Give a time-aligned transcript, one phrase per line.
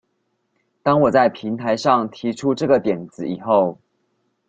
[0.81, 3.77] 當我在平台上提出這個點子以後